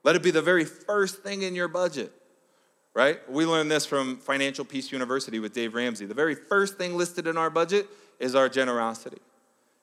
[0.03, 2.11] Let it be the very first thing in your budget,
[2.93, 3.19] right?
[3.29, 6.05] We learned this from Financial Peace University with Dave Ramsey.
[6.05, 7.87] The very first thing listed in our budget
[8.19, 9.19] is our generosity,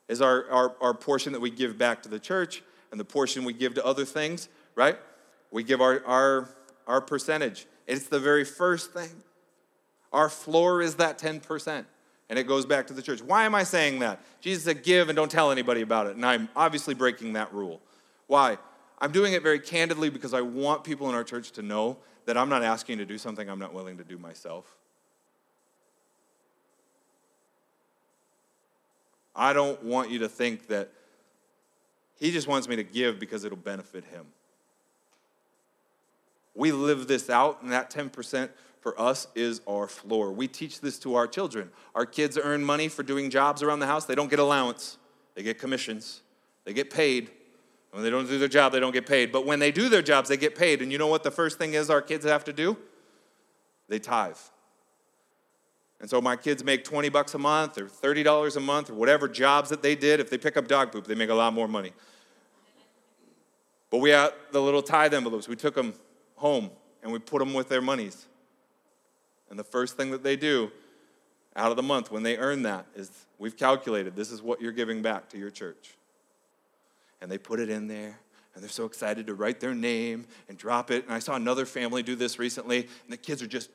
[0.08, 3.44] is our, our, our portion that we give back to the church and the portion
[3.44, 4.96] we give to other things, right?
[5.50, 6.48] We give our, our
[6.88, 7.66] our percentage.
[7.86, 9.10] It's the very first thing.
[10.12, 11.84] Our floor is that 10%.
[12.30, 13.22] And it goes back to the church.
[13.22, 14.20] Why am I saying that?
[14.40, 16.16] Jesus said, give and don't tell anybody about it.
[16.16, 17.80] And I'm obviously breaking that rule.
[18.26, 18.58] Why?
[19.00, 22.36] I'm doing it very candidly because I want people in our church to know that
[22.36, 24.76] I'm not asking to do something I'm not willing to do myself.
[29.34, 30.90] I don't want you to think that
[32.18, 34.26] he just wants me to give because it'll benefit him.
[36.56, 40.32] We live this out, and that 10% for us is our floor.
[40.32, 41.70] We teach this to our children.
[41.94, 44.06] Our kids earn money for doing jobs around the house.
[44.06, 44.98] They don't get allowance,
[45.36, 46.22] they get commissions,
[46.64, 47.30] they get paid.
[47.90, 49.32] When they don't do their job, they don't get paid.
[49.32, 50.82] But when they do their jobs, they get paid.
[50.82, 52.76] And you know what the first thing is our kids have to do?
[53.88, 54.36] They tithe.
[56.00, 59.26] And so my kids make 20 bucks a month or $30 a month or whatever
[59.26, 60.20] jobs that they did.
[60.20, 61.92] If they pick up dog poop, they make a lot more money.
[63.90, 65.48] But we had the little tithe envelopes.
[65.48, 65.94] We took them
[66.36, 66.70] home
[67.02, 68.26] and we put them with their monies.
[69.50, 70.70] And the first thing that they do
[71.56, 74.72] out of the month when they earn that is we've calculated this is what you're
[74.72, 75.97] giving back to your church.
[77.20, 78.18] And they put it in there
[78.58, 81.04] and they're so excited to write their name and drop it.
[81.04, 83.70] And I saw another family do this recently, and the kids are just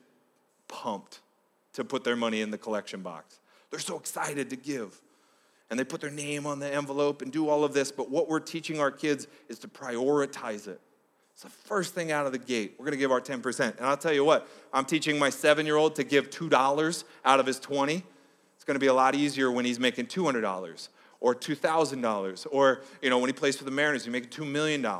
[0.68, 1.20] pumped
[1.72, 3.40] to put their money in the collection box.
[3.70, 5.00] They're so excited to give.
[5.70, 7.90] And they put their name on the envelope and do all of this.
[7.90, 10.82] But what we're teaching our kids is to prioritize it.
[11.32, 12.74] It's the first thing out of the gate.
[12.78, 13.78] We're to give our 10%.
[13.78, 17.40] And I'll tell you what, I'm teaching my seven year old to give $2 out
[17.40, 18.04] of his 20.
[18.54, 20.88] It's to be a lot easier when he's making $200
[21.24, 24.84] or $2,000 or, you know, when he plays for the Mariners, he's making $2 million.
[24.84, 24.94] And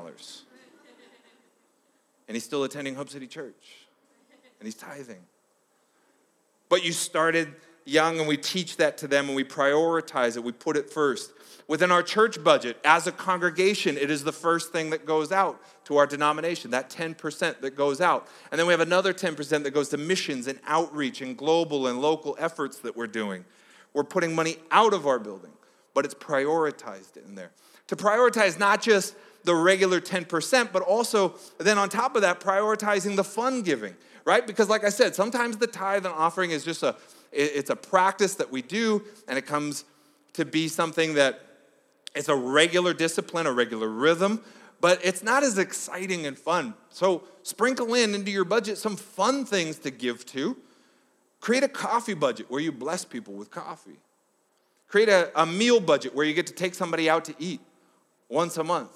[2.29, 3.85] he's still attending Hub City Church
[4.59, 5.21] and he's tithing.
[6.71, 10.53] But you started young and we teach that to them and we prioritize it, we
[10.53, 11.35] put it first.
[11.69, 15.61] Within our church budget, as a congregation, it is the first thing that goes out
[15.85, 18.29] to our denomination, that 10% that goes out.
[18.51, 22.01] And then we have another 10% that goes to missions and outreach and global and
[22.01, 23.45] local efforts that we're doing.
[23.93, 25.53] We're putting money out of our building,
[25.95, 27.51] but it's prioritized in there.
[27.89, 33.17] To prioritize not just the regular 10%, but also then on top of that, prioritizing
[33.17, 34.47] the fun giving, right?
[34.47, 36.97] Because like I said, sometimes the tithe and offering is just a,
[37.31, 39.85] it's a practice that we do, and it comes
[40.35, 41.41] to be something that
[42.15, 44.41] it's a regular discipline, a regular rhythm,
[44.81, 46.75] but it's not as exciting and fun.
[46.91, 50.57] So sprinkle in into your budget some fun things to give to.
[51.41, 53.99] Create a coffee budget where you bless people with coffee.
[54.95, 57.61] Create a, a meal budget where you get to take somebody out to eat
[58.29, 58.93] once a month.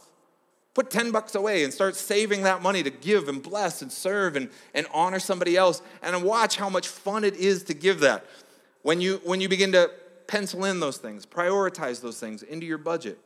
[0.72, 4.37] Put 10 bucks away and start saving that money to give and bless and serve
[4.37, 5.82] and, and honor somebody else.
[6.00, 8.24] And watch how much fun it is to give that.
[8.82, 9.90] When you, when you begin to
[10.29, 13.18] pencil in those things, prioritize those things into your budget.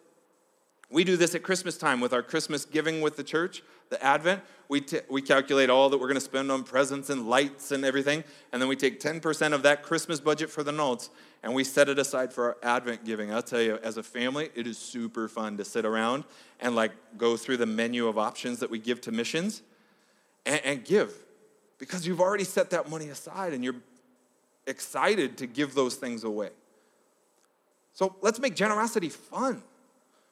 [0.89, 4.41] We do this at Christmas time with our Christmas giving with the church, the Advent.
[4.71, 7.85] We, t- we calculate all that we're going to spend on presents and lights and
[7.85, 11.11] everything, and then we take 10% of that Christmas budget for the notes
[11.43, 13.33] and we set it aside for our Advent giving.
[13.33, 16.25] I'll tell you, as a family, it is super fun to sit around
[16.61, 19.63] and like go through the menu of options that we give to missions
[20.47, 21.13] and, and give
[21.79, 23.81] because you've already set that money aside and you're
[24.69, 26.51] excited to give those things away.
[27.93, 29.63] So let's make generosity fun,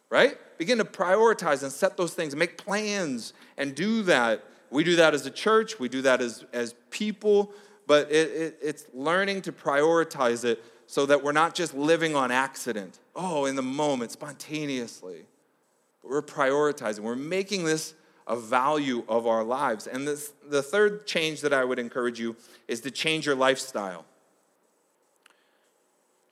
[0.08, 0.38] right?
[0.58, 4.44] Begin to prioritize and set those things, make plans and do that.
[4.70, 7.52] We do that as a church, we do that as, as people,
[7.88, 12.32] but it, it, it's learning to prioritize it so that we're not just living on
[12.32, 12.99] accident.
[13.14, 15.24] Oh, in the moment, spontaneously.
[16.03, 16.99] but we're prioritizing.
[16.99, 17.95] We're making this
[18.26, 19.86] a value of our lives.
[19.86, 22.34] And this, the third change that I would encourage you
[22.66, 24.05] is to change your lifestyle.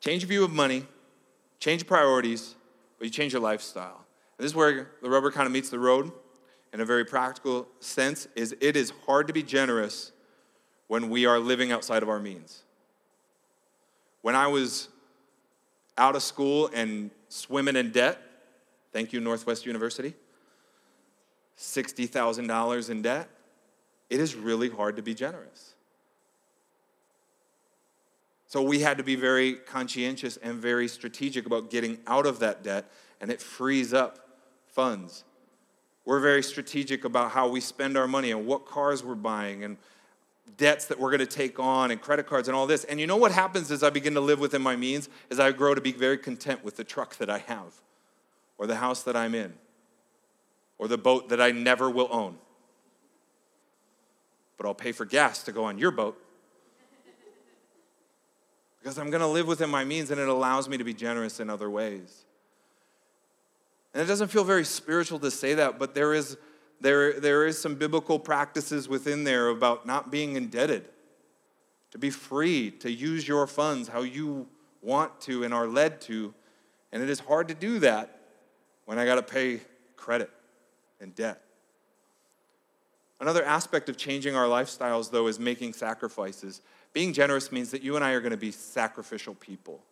[0.00, 0.86] Change your view of money,
[1.60, 2.56] change your priorities,
[2.98, 4.04] but you change your lifestyle.
[4.38, 6.10] And this is where the rubber kind of meets the road
[6.72, 10.10] in a very practical sense is it is hard to be generous
[10.88, 12.64] when we are living outside of our means.
[14.22, 14.88] When I was
[15.96, 18.20] out of school and swimming in debt,
[18.92, 20.14] thank you Northwest University,
[21.58, 23.28] $60,000 in debt,
[24.08, 25.74] it is really hard to be generous.
[28.46, 32.62] So we had to be very conscientious and very strategic about getting out of that
[32.62, 32.90] debt,
[33.20, 34.26] and it frees up
[34.66, 35.24] funds.
[36.06, 39.76] We're very strategic about how we spend our money and what cars we're buying and
[40.56, 42.84] debts that we're going to take on and credit cards and all this.
[42.84, 45.52] And you know what happens as I begin to live within my means is I
[45.52, 47.74] grow to be very content with the truck that I have
[48.56, 49.54] or the house that I'm in
[50.78, 52.38] or the boat that I never will own.
[54.56, 56.20] But I'll pay for gas to go on your boat
[58.80, 61.40] because I'm going to live within my means and it allows me to be generous
[61.40, 62.24] in other ways.
[63.92, 66.36] And it doesn't feel very spiritual to say that, but there is,
[66.80, 70.88] there, there is some biblical practices within there about not being indebted,
[71.90, 74.46] to be free, to use your funds how you
[74.82, 76.32] want to and are led to.
[76.92, 78.20] And it is hard to do that
[78.84, 79.60] when I got to pay
[79.96, 80.30] credit
[81.00, 81.42] and debt.
[83.20, 86.60] Another aspect of changing our lifestyles, though, is making sacrifices.
[86.92, 89.82] Being generous means that you and I are going to be sacrificial people.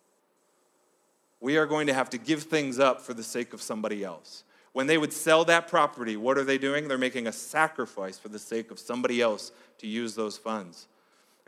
[1.39, 4.43] We are going to have to give things up for the sake of somebody else.
[4.77, 6.87] When they would sell that property, what are they doing?
[6.87, 10.87] They're making a sacrifice for the sake of somebody else to use those funds.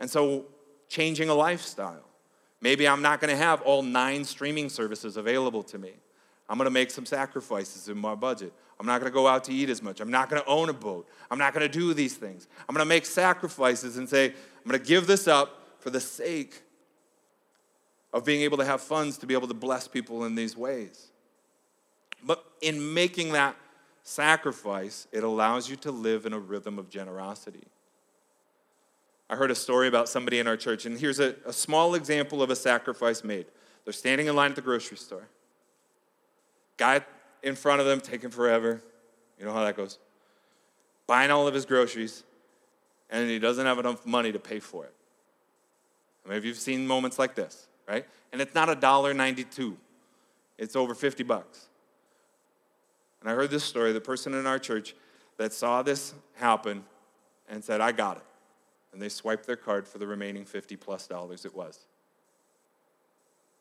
[0.00, 0.46] And so,
[0.88, 2.08] changing a lifestyle.
[2.60, 5.92] Maybe I'm not going to have all nine streaming services available to me.
[6.48, 8.52] I'm going to make some sacrifices in my budget.
[8.80, 10.00] I'm not going to go out to eat as much.
[10.00, 11.08] I'm not going to own a boat.
[11.30, 12.48] I'm not going to do these things.
[12.68, 16.00] I'm going to make sacrifices and say, I'm going to give this up for the
[16.00, 16.62] sake
[18.12, 21.09] of being able to have funds to be able to bless people in these ways.
[22.24, 23.56] But in making that
[24.02, 27.64] sacrifice, it allows you to live in a rhythm of generosity.
[29.28, 32.42] I heard a story about somebody in our church, and here's a, a small example
[32.42, 33.46] of a sacrifice made.
[33.84, 35.28] They're standing in line at the grocery store.
[36.76, 37.00] Guy
[37.42, 38.82] in front of them taking forever.
[39.38, 39.98] You know how that goes.
[41.06, 42.24] Buying all of his groceries,
[43.08, 44.92] and he doesn't have enough money to pay for it.
[46.26, 48.04] I mean, if you've seen moments like this, right?
[48.32, 49.76] And it's not a dollar ninety-two;
[50.58, 51.68] it's over fifty bucks.
[53.20, 53.92] And I heard this story.
[53.92, 54.94] The person in our church
[55.36, 56.84] that saw this happen
[57.48, 58.24] and said, "I got it,"
[58.92, 61.86] and they swiped their card for the remaining fifty plus dollars it was.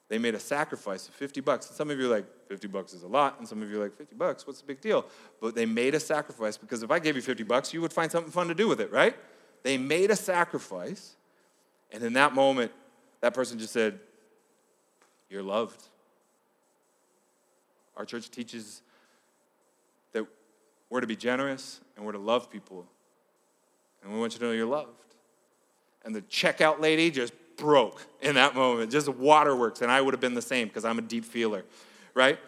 [0.10, 1.68] They made a sacrifice of 50 bucks.
[1.68, 3.38] And some of you are like, 50 bucks is a lot.
[3.38, 5.05] And some of you are like, 50 bucks, what's the big deal?
[5.39, 8.12] But they made a sacrifice because if I gave you 50 bucks, you would find
[8.12, 9.16] something fun to do with it, right?
[9.62, 11.16] They made a sacrifice.
[11.91, 12.72] And in that moment,
[13.22, 13.99] that person just said,
[15.30, 15.84] You're loved.
[17.95, 18.82] Our church teaches
[20.89, 22.85] we're to be generous and we're to love people.
[24.03, 24.89] And we want you to know you're loved.
[26.05, 29.81] And the checkout lady just broke in that moment, just waterworks.
[29.81, 31.65] And I would have been the same because I'm a deep feeler,
[32.13, 32.39] right?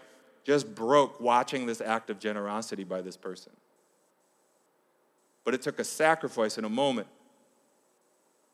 [0.44, 3.52] Just broke watching this act of generosity by this person.
[5.44, 7.08] But it took a sacrifice in a moment.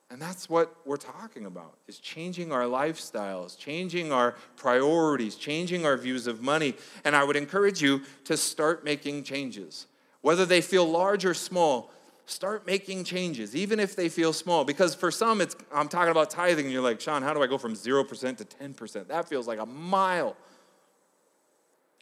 [0.10, 5.98] And that's what we're talking about is changing our lifestyles, changing our priorities, changing our
[5.98, 6.76] views of money.
[7.04, 9.88] And I would encourage you to start making changes.
[10.22, 11.92] Whether they feel large or small,
[12.26, 14.64] start making changes, even if they feel small.
[14.64, 17.48] Because for some, it's I'm talking about tithing, and you're like, Sean, how do I
[17.48, 19.08] go from 0% to 10%?
[19.08, 20.38] That feels like a mile.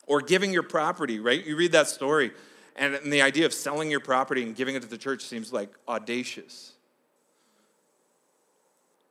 [0.07, 1.43] Or giving your property, right?
[1.43, 2.31] You read that story,
[2.75, 5.51] and, and the idea of selling your property and giving it to the church seems
[5.51, 6.74] like audacious.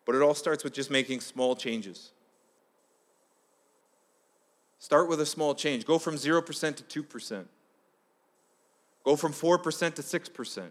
[0.05, 2.13] But it all starts with just making small changes.
[4.79, 5.87] Start with a small change.
[5.87, 7.45] Go from 0% to 2%.
[9.05, 10.63] Go from 4% to 6%.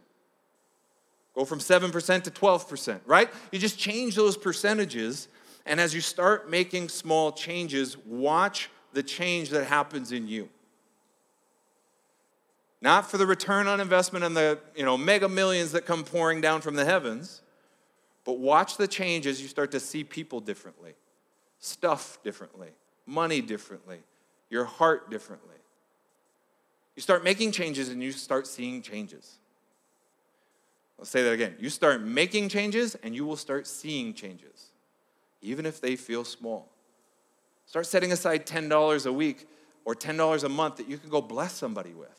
[1.35, 3.29] Go from 7% to 12%, right?
[3.51, 5.27] You just change those percentages.
[5.65, 10.49] And as you start making small changes, watch the change that happens in you.
[12.81, 16.41] Not for the return on investment and the you know, mega millions that come pouring
[16.41, 17.41] down from the heavens,
[18.25, 20.93] but watch the change as you start to see people differently,
[21.59, 22.69] stuff differently,
[23.05, 23.99] money differently,
[24.49, 25.55] your heart differently.
[26.95, 29.37] You start making changes and you start seeing changes.
[30.99, 31.55] I'll say that again.
[31.59, 34.67] You start making changes and you will start seeing changes,
[35.41, 36.69] even if they feel small.
[37.65, 39.47] Start setting aside $10 a week
[39.85, 42.15] or $10 a month that you can go bless somebody with.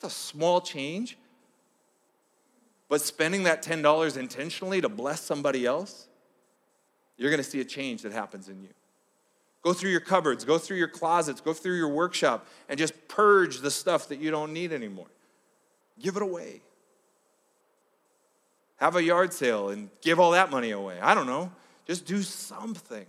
[0.00, 1.18] That's a small change.
[2.92, 6.08] But spending that $10 intentionally to bless somebody else,
[7.16, 8.68] you're going to see a change that happens in you.
[9.62, 13.60] Go through your cupboards, go through your closets, go through your workshop, and just purge
[13.60, 15.06] the stuff that you don't need anymore.
[16.00, 16.60] Give it away.
[18.76, 21.00] Have a yard sale and give all that money away.
[21.00, 21.50] I don't know.
[21.86, 23.06] Just do something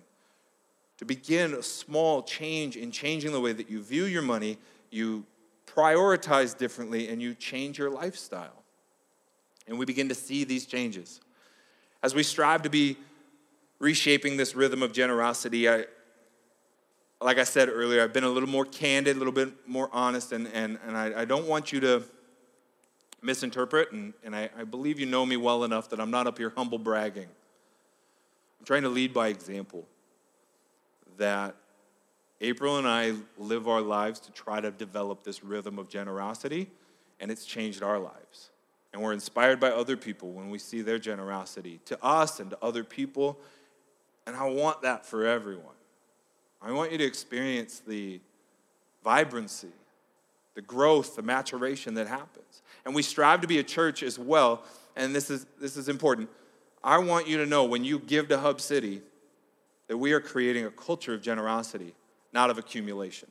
[0.96, 4.60] to begin a small change in changing the way that you view your money,
[4.92, 5.26] you
[5.68, 8.63] prioritize differently, and you change your lifestyle.
[9.68, 11.22] And we begin to see these changes.
[12.02, 12.98] As we strive to be
[13.80, 15.86] reshaping this rhythm of generosity, I,
[17.22, 20.32] like I said earlier, I've been a little more candid, a little bit more honest,
[20.32, 22.04] and, and, and I, I don't want you to
[23.22, 26.38] misinterpret, and, and I, I believe you know me well enough that I'm not up
[26.38, 27.28] here humble bragging.
[28.60, 29.88] I'm trying to lead by example.
[31.18, 31.56] That
[32.42, 36.70] April and I live our lives to try to develop this rhythm of generosity,
[37.20, 38.50] and it's changed our lives.
[38.94, 42.58] And we're inspired by other people when we see their generosity to us and to
[42.62, 43.40] other people.
[44.28, 45.76] And I want that for everyone.
[46.62, 48.22] I want you to experience the
[49.04, 49.74] vibrancy,
[50.56, 52.62] the growth, the maturation that happens.
[52.86, 54.64] And we strive to be a church as well,
[54.96, 56.30] and this is, this is important.
[56.84, 59.02] I want you to know when you give to Hub City
[59.88, 61.94] that we are creating a culture of generosity,
[62.32, 63.30] not of accumulation.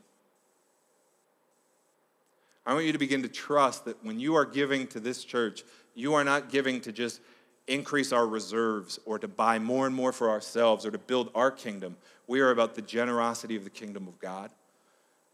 [2.65, 5.65] I want you to begin to trust that when you are giving to this church,
[5.95, 7.21] you are not giving to just
[7.67, 11.51] increase our reserves or to buy more and more for ourselves or to build our
[11.51, 11.97] kingdom.
[12.27, 14.51] We are about the generosity of the kingdom of God.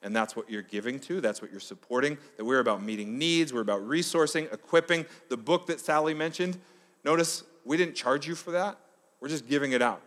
[0.02, 2.18] And that's what you're giving to, that's what you're supporting.
[2.36, 5.04] That we're about meeting needs, we're about resourcing, equipping.
[5.28, 6.56] The book that Sally mentioned,
[7.04, 8.78] notice we didn't charge you for that,
[9.20, 10.00] we're just giving it out.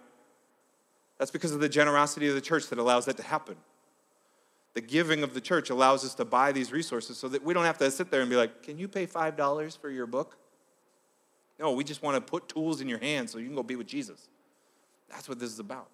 [1.17, 3.57] That's because of the generosity of the church that allows that to happen.
[4.73, 7.65] The giving of the church allows us to buy these resources so that we don't
[7.65, 10.37] have to sit there and be like, can you pay $5 for your book?
[11.59, 13.75] No, we just want to put tools in your hands so you can go be
[13.75, 14.29] with Jesus.
[15.09, 15.89] That's what this is about.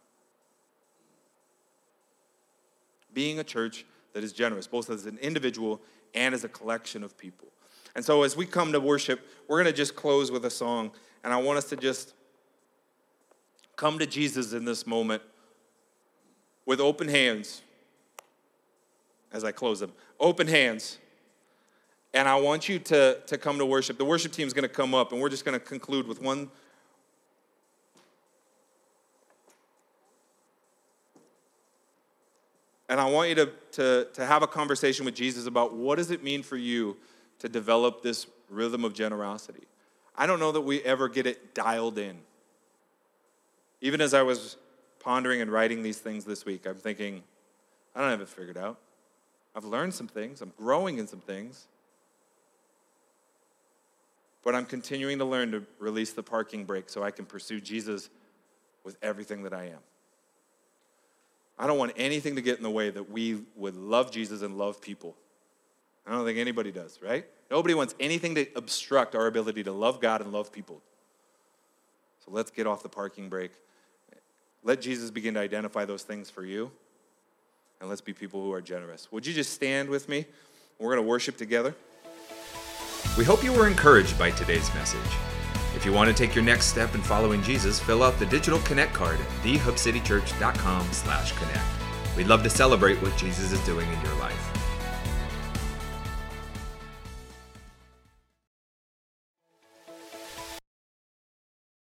[3.14, 5.82] Being a church that is generous, both as an individual
[6.14, 7.48] and as a collection of people.
[7.96, 10.92] And so as we come to worship, we're going to just close with a song.
[11.24, 12.14] And I want us to just
[13.76, 15.24] come to Jesus in this moment
[16.66, 17.62] with open hands
[19.32, 19.92] as I close them.
[20.20, 20.98] Open hands
[22.14, 23.98] and I want you to, to come to worship.
[23.98, 26.22] The worship team is going to come up, and we're just going to conclude with
[26.22, 26.50] one.
[32.90, 36.10] And I want you to, to, to have a conversation with Jesus about what does
[36.10, 36.98] it mean for you
[37.40, 39.68] to develop this rhythm of generosity.
[40.16, 42.18] I don't know that we ever get it dialed in.
[43.82, 44.58] Even as I was
[45.00, 47.22] pondering and writing these things this week, I'm thinking,
[47.94, 48.80] I don't have it figured out.
[49.58, 51.66] I've learned some things, I'm growing in some things.
[54.44, 58.10] But I'm continuing to learn to release the parking brake so I can pursue Jesus
[58.84, 59.80] with everything that I am.
[61.58, 64.60] I don't want anything to get in the way that we would love Jesus and
[64.60, 65.16] love people.
[66.06, 67.26] I don't think anybody does, right?
[67.50, 70.84] Nobody wants anything to obstruct our ability to love God and love people.
[72.24, 73.54] So let's get off the parking brake.
[74.64, 76.72] Let Jesus begin to identify those things for you.
[77.80, 79.12] And let's be people who are generous.
[79.12, 80.26] Would you just stand with me?
[80.80, 81.76] We're going to worship together.
[83.18, 85.00] We hope you were encouraged by today's message.
[85.76, 88.60] If you want to take your next step in following Jesus, fill out the digital
[88.60, 91.66] connect card at thehubcitychurch.com slash connect.
[92.16, 94.67] We'd love to celebrate what Jesus is doing in your life.